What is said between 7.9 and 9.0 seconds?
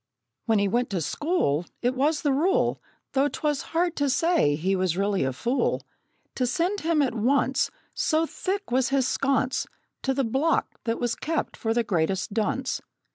So thick was